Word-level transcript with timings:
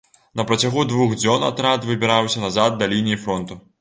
На 0.39 0.45
працягу 0.51 0.85
двух 0.93 1.13
дзён 1.23 1.45
атрад 1.49 1.85
выбіраўся 1.91 2.43
назад 2.47 2.81
да 2.81 2.89
лініі 2.95 3.21
фронту. 3.29 3.61